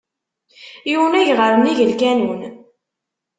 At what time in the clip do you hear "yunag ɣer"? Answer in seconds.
0.91-1.51